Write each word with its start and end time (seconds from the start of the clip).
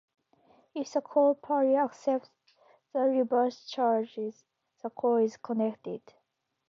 If 0.73 0.93
the 0.93 1.01
called 1.01 1.43
party 1.43 1.75
accepts 1.75 2.31
the 2.91 3.01
reverse 3.01 3.67
charges, 3.67 4.43
the 4.81 4.89
call 4.89 5.17
is 5.17 5.37
connected. 5.37 6.01